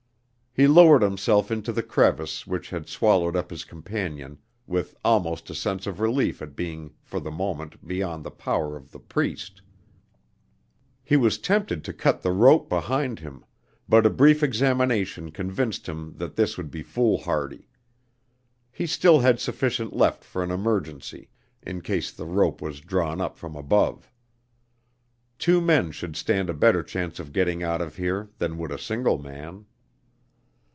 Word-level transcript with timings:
He 0.53 0.67
lowered 0.67 1.01
himself 1.01 1.49
into 1.49 1.71
the 1.71 1.81
crevice 1.81 2.45
which 2.45 2.71
had 2.71 2.89
swallowed 2.89 3.37
up 3.37 3.49
his 3.51 3.63
companion, 3.63 4.37
with 4.67 4.97
almost 5.01 5.49
a 5.49 5.55
sense 5.55 5.87
of 5.87 6.01
relief 6.01 6.41
at 6.41 6.57
being 6.57 6.91
for 7.01 7.21
the 7.21 7.31
moment 7.31 7.87
beyond 7.87 8.25
the 8.25 8.31
power 8.31 8.75
of 8.75 8.91
the 8.91 8.99
Priest. 8.99 9.61
He 11.05 11.15
was 11.15 11.37
tempted 11.37 11.85
to 11.85 11.93
cut 11.93 12.21
the 12.21 12.33
rope 12.33 12.67
behind 12.67 13.19
him, 13.19 13.45
but 13.87 14.05
a 14.05 14.09
brief 14.09 14.43
examination 14.43 15.31
convinced 15.31 15.87
him 15.87 16.15
that 16.17 16.35
this 16.35 16.57
would 16.57 16.69
be 16.69 16.83
foolhardy. 16.83 17.69
He 18.73 18.85
still 18.87 19.21
had 19.21 19.39
sufficient 19.39 19.93
left 19.95 20.21
for 20.21 20.43
an 20.43 20.51
emergency 20.51 21.29
in 21.63 21.79
case 21.79 22.11
the 22.11 22.25
rope 22.25 22.61
was 22.61 22.81
drawn 22.81 23.21
up 23.21 23.37
from 23.37 23.55
above. 23.55 24.11
Two 25.39 25.61
men 25.61 25.91
should 25.93 26.17
stand 26.17 26.49
a 26.49 26.53
better 26.53 26.83
chance 26.83 27.19
of 27.21 27.31
getting 27.31 27.63
out 27.63 27.79
of 27.79 27.95
here 27.95 28.31
than 28.37 28.57
would 28.57 28.73
a 28.73 28.77
single 28.77 29.17
man. 29.17 29.65